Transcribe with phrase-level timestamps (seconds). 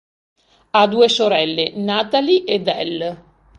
[0.71, 3.23] Ha due sorelle, Natalie ed Elle.